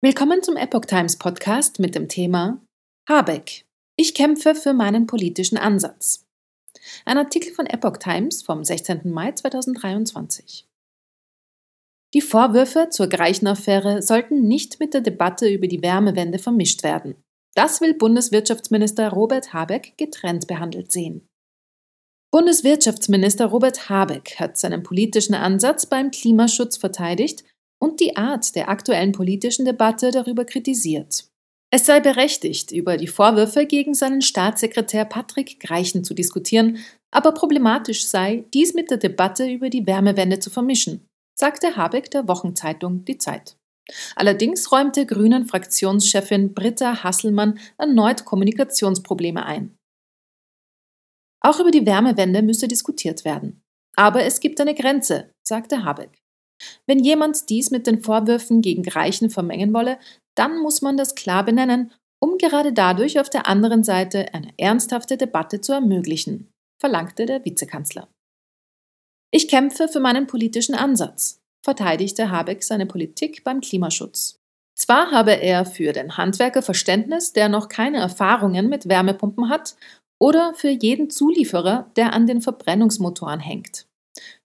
Willkommen 0.00 0.44
zum 0.44 0.56
Epoch 0.56 0.84
Times 0.84 1.16
Podcast 1.16 1.80
mit 1.80 1.96
dem 1.96 2.08
Thema 2.08 2.64
Habeck. 3.08 3.64
Ich 3.96 4.14
kämpfe 4.14 4.54
für 4.54 4.72
meinen 4.72 5.08
politischen 5.08 5.58
Ansatz. 5.58 6.24
Ein 7.04 7.18
Artikel 7.18 7.52
von 7.52 7.66
Epoch 7.66 7.96
Times 7.96 8.44
vom 8.44 8.62
16. 8.62 9.10
Mai 9.10 9.32
2023. 9.32 10.68
Die 12.14 12.20
Vorwürfe 12.20 12.90
zur 12.90 13.08
Greichen-Affäre 13.08 14.00
sollten 14.00 14.46
nicht 14.46 14.78
mit 14.78 14.94
der 14.94 15.00
Debatte 15.00 15.48
über 15.48 15.66
die 15.66 15.82
Wärmewende 15.82 16.38
vermischt 16.38 16.84
werden. 16.84 17.16
Das 17.56 17.80
will 17.80 17.94
Bundeswirtschaftsminister 17.94 19.08
Robert 19.08 19.52
Habeck 19.52 19.94
getrennt 19.98 20.46
behandelt 20.46 20.92
sehen. 20.92 21.26
Bundeswirtschaftsminister 22.30 23.46
Robert 23.46 23.88
Habeck 23.88 24.38
hat 24.38 24.58
seinen 24.58 24.84
politischen 24.84 25.34
Ansatz 25.34 25.86
beim 25.86 26.12
Klimaschutz 26.12 26.76
verteidigt 26.76 27.42
und 27.80 28.00
die 28.00 28.16
Art 28.16 28.54
der 28.54 28.68
aktuellen 28.68 29.12
politischen 29.12 29.64
Debatte 29.64 30.10
darüber 30.10 30.44
kritisiert. 30.44 31.28
Es 31.70 31.84
sei 31.84 32.00
berechtigt, 32.00 32.72
über 32.72 32.96
die 32.96 33.06
Vorwürfe 33.06 33.66
gegen 33.66 33.94
seinen 33.94 34.22
Staatssekretär 34.22 35.04
Patrick 35.04 35.60
Greichen 35.60 36.02
zu 36.02 36.14
diskutieren, 36.14 36.78
aber 37.10 37.32
problematisch 37.32 38.06
sei, 38.06 38.44
dies 38.54 38.74
mit 38.74 38.90
der 38.90 38.96
Debatte 38.96 39.46
über 39.46 39.68
die 39.68 39.86
Wärmewende 39.86 40.38
zu 40.38 40.50
vermischen, 40.50 41.06
sagte 41.38 41.76
Habeck 41.76 42.10
der 42.10 42.26
Wochenzeitung 42.26 43.04
Die 43.04 43.18
Zeit. 43.18 43.56
Allerdings 44.16 44.70
räumte 44.70 45.06
Grünen 45.06 45.46
Fraktionschefin 45.46 46.54
Britta 46.54 47.02
Hasselmann 47.02 47.58
erneut 47.78 48.24
Kommunikationsprobleme 48.24 49.44
ein. 49.44 49.76
Auch 51.40 51.60
über 51.60 51.70
die 51.70 51.86
Wärmewende 51.86 52.42
müsse 52.42 52.68
diskutiert 52.68 53.24
werden. 53.24 53.62
Aber 53.96 54.24
es 54.24 54.40
gibt 54.40 54.60
eine 54.60 54.74
Grenze, 54.74 55.30
sagte 55.42 55.84
Habeck. 55.84 56.20
Wenn 56.86 56.98
jemand 56.98 57.48
dies 57.50 57.70
mit 57.70 57.86
den 57.86 58.02
Vorwürfen 58.02 58.60
gegen 58.62 58.88
Reichen 58.88 59.30
vermengen 59.30 59.72
wolle, 59.72 59.98
dann 60.34 60.58
muss 60.60 60.82
man 60.82 60.96
das 60.96 61.14
klar 61.14 61.44
benennen, 61.44 61.92
um 62.20 62.38
gerade 62.38 62.72
dadurch 62.72 63.20
auf 63.20 63.30
der 63.30 63.46
anderen 63.46 63.84
Seite 63.84 64.34
eine 64.34 64.52
ernsthafte 64.56 65.16
Debatte 65.16 65.60
zu 65.60 65.72
ermöglichen, 65.72 66.48
verlangte 66.80 67.26
der 67.26 67.44
Vizekanzler. 67.44 68.08
Ich 69.30 69.48
kämpfe 69.48 69.88
für 69.88 70.00
meinen 70.00 70.26
politischen 70.26 70.74
Ansatz, 70.74 71.40
verteidigte 71.64 72.30
Habeck 72.30 72.62
seine 72.62 72.86
Politik 72.86 73.44
beim 73.44 73.60
Klimaschutz. 73.60 74.38
Zwar 74.76 75.10
habe 75.10 75.32
er 75.32 75.66
für 75.66 75.92
den 75.92 76.16
Handwerker 76.16 76.62
Verständnis, 76.62 77.32
der 77.32 77.48
noch 77.48 77.68
keine 77.68 77.98
Erfahrungen 77.98 78.68
mit 78.68 78.88
Wärmepumpen 78.88 79.48
hat, 79.48 79.76
oder 80.20 80.54
für 80.54 80.70
jeden 80.70 81.10
Zulieferer, 81.10 81.90
der 81.96 82.12
an 82.12 82.26
den 82.26 82.40
Verbrennungsmotoren 82.40 83.40
hängt. 83.40 83.86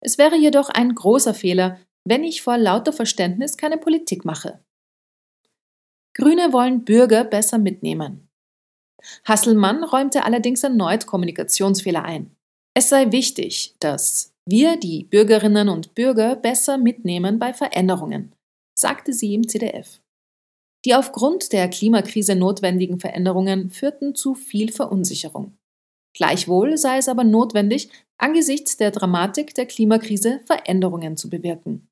Es 0.00 0.18
wäre 0.18 0.36
jedoch 0.36 0.68
ein 0.68 0.94
großer 0.94 1.34
Fehler, 1.34 1.78
wenn 2.04 2.24
ich 2.24 2.42
vor 2.42 2.58
lauter 2.58 2.92
Verständnis 2.92 3.56
keine 3.56 3.78
Politik 3.78 4.24
mache. 4.24 4.60
Grüne 6.14 6.52
wollen 6.52 6.84
Bürger 6.84 7.24
besser 7.24 7.58
mitnehmen. 7.58 8.28
Hasselmann 9.24 9.84
räumte 9.84 10.24
allerdings 10.24 10.62
erneut 10.62 11.06
Kommunikationsfehler 11.06 12.04
ein. 12.04 12.36
Es 12.74 12.88
sei 12.88 13.12
wichtig, 13.12 13.74
dass 13.78 14.32
wir 14.46 14.76
die 14.76 15.04
Bürgerinnen 15.04 15.68
und 15.68 15.94
Bürger 15.94 16.36
besser 16.36 16.78
mitnehmen 16.78 17.38
bei 17.38 17.52
Veränderungen, 17.52 18.32
sagte 18.74 19.12
sie 19.12 19.34
im 19.34 19.48
CDF. 19.48 20.00
Die 20.84 20.94
aufgrund 20.94 21.52
der 21.52 21.68
Klimakrise 21.68 22.34
notwendigen 22.34 22.98
Veränderungen 22.98 23.70
führten 23.70 24.14
zu 24.14 24.34
viel 24.34 24.72
Verunsicherung. 24.72 25.56
Gleichwohl 26.14 26.76
sei 26.76 26.98
es 26.98 27.08
aber 27.08 27.24
notwendig, 27.24 27.90
angesichts 28.18 28.76
der 28.76 28.90
Dramatik 28.90 29.54
der 29.54 29.66
Klimakrise 29.66 30.40
Veränderungen 30.46 31.16
zu 31.16 31.30
bewirken. 31.30 31.89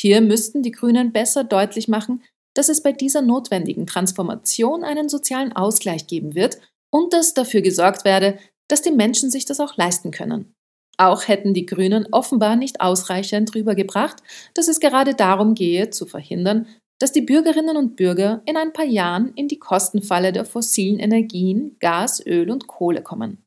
Hier 0.00 0.20
müssten 0.20 0.62
die 0.62 0.70
Grünen 0.70 1.10
besser 1.10 1.42
deutlich 1.42 1.88
machen, 1.88 2.22
dass 2.54 2.68
es 2.68 2.84
bei 2.84 2.92
dieser 2.92 3.20
notwendigen 3.20 3.84
Transformation 3.84 4.84
einen 4.84 5.08
sozialen 5.08 5.52
Ausgleich 5.52 6.06
geben 6.06 6.36
wird 6.36 6.60
und 6.92 7.12
dass 7.12 7.34
dafür 7.34 7.62
gesorgt 7.62 8.04
werde, 8.04 8.38
dass 8.68 8.80
die 8.80 8.92
Menschen 8.92 9.28
sich 9.28 9.44
das 9.44 9.58
auch 9.58 9.76
leisten 9.76 10.12
können. 10.12 10.54
Auch 10.98 11.26
hätten 11.26 11.52
die 11.52 11.66
Grünen 11.66 12.06
offenbar 12.12 12.54
nicht 12.54 12.80
ausreichend 12.80 13.56
rübergebracht, 13.56 14.22
dass 14.54 14.68
es 14.68 14.78
gerade 14.78 15.16
darum 15.16 15.56
gehe, 15.56 15.90
zu 15.90 16.06
verhindern, 16.06 16.68
dass 17.00 17.10
die 17.10 17.22
Bürgerinnen 17.22 17.76
und 17.76 17.96
Bürger 17.96 18.42
in 18.46 18.56
ein 18.56 18.72
paar 18.72 18.84
Jahren 18.84 19.32
in 19.34 19.48
die 19.48 19.58
Kostenfalle 19.58 20.30
der 20.30 20.44
fossilen 20.44 21.00
Energien, 21.00 21.76
Gas, 21.80 22.24
Öl 22.24 22.52
und 22.52 22.68
Kohle 22.68 23.02
kommen. 23.02 23.44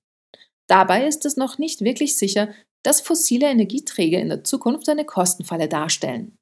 Dabei 0.67 1.07
ist 1.07 1.25
es 1.25 1.37
noch 1.37 1.57
nicht 1.57 1.79
wirklich 1.79 2.17
sicher, 2.17 2.49
dass 2.83 2.99
fossile 2.99 3.47
Energieträger 3.47 4.19
in 4.19 4.27
der 4.27 4.43
Zukunft 4.43 4.89
eine 4.89 5.05
Kostenfalle 5.05 5.69
darstellen. 5.69 6.37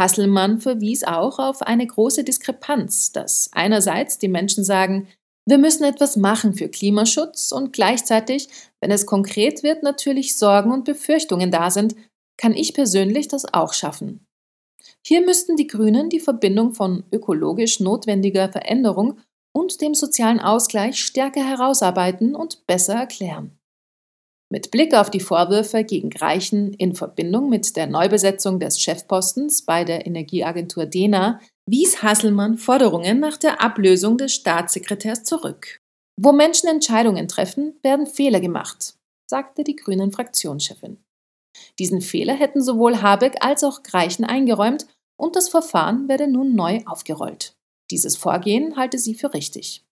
Hasselmann 0.00 0.60
verwies 0.60 1.04
auch 1.04 1.38
auf 1.38 1.60
eine 1.60 1.86
große 1.86 2.24
Diskrepanz, 2.24 3.12
dass 3.12 3.50
einerseits 3.52 4.18
die 4.18 4.28
Menschen 4.28 4.64
sagen, 4.64 5.08
wir 5.46 5.58
müssen 5.58 5.84
etwas 5.84 6.16
machen 6.16 6.54
für 6.54 6.68
Klimaschutz 6.68 7.52
und 7.52 7.72
gleichzeitig, 7.72 8.48
wenn 8.80 8.90
es 8.90 9.04
konkret 9.06 9.62
wird, 9.62 9.82
natürlich 9.82 10.36
Sorgen 10.36 10.72
und 10.72 10.84
Befürchtungen 10.84 11.50
da 11.50 11.70
sind, 11.70 11.94
kann 12.38 12.54
ich 12.54 12.72
persönlich 12.72 13.28
das 13.28 13.52
auch 13.52 13.74
schaffen. 13.74 14.26
Hier 15.06 15.24
müssten 15.24 15.56
die 15.56 15.66
Grünen 15.66 16.08
die 16.08 16.20
Verbindung 16.20 16.72
von 16.72 17.04
ökologisch 17.12 17.80
notwendiger 17.80 18.50
Veränderung 18.50 19.18
und 19.52 19.82
dem 19.82 19.94
sozialen 19.94 20.40
Ausgleich 20.40 20.98
stärker 20.98 21.44
herausarbeiten 21.44 22.34
und 22.34 22.66
besser 22.66 22.94
erklären. 22.94 23.59
Mit 24.52 24.72
Blick 24.72 24.94
auf 24.94 25.10
die 25.10 25.20
Vorwürfe 25.20 25.84
gegen 25.84 26.10
Greichen 26.10 26.72
in 26.74 26.96
Verbindung 26.96 27.48
mit 27.48 27.76
der 27.76 27.86
Neubesetzung 27.86 28.58
des 28.58 28.80
Chefpostens 28.80 29.64
bei 29.64 29.84
der 29.84 30.06
Energieagentur 30.06 30.86
DENA 30.86 31.40
wies 31.66 32.02
Hasselmann 32.02 32.58
Forderungen 32.58 33.20
nach 33.20 33.36
der 33.36 33.62
Ablösung 33.62 34.18
des 34.18 34.34
Staatssekretärs 34.34 35.22
zurück. 35.22 35.78
Wo 36.20 36.32
Menschen 36.32 36.68
Entscheidungen 36.68 37.28
treffen, 37.28 37.78
werden 37.82 38.08
Fehler 38.08 38.40
gemacht, 38.40 38.94
sagte 39.30 39.62
die 39.62 39.76
Grünen 39.76 40.10
Fraktionschefin. 40.10 40.98
Diesen 41.78 42.00
Fehler 42.00 42.34
hätten 42.34 42.60
sowohl 42.60 43.00
Habeck 43.02 43.36
als 43.44 43.62
auch 43.62 43.84
Greichen 43.84 44.24
eingeräumt 44.24 44.86
und 45.16 45.36
das 45.36 45.48
Verfahren 45.48 46.08
werde 46.08 46.26
nun 46.26 46.56
neu 46.56 46.80
aufgerollt. 46.86 47.54
Dieses 47.90 48.16
Vorgehen 48.16 48.76
halte 48.76 48.98
sie 48.98 49.14
für 49.14 49.32
richtig. 49.32 49.84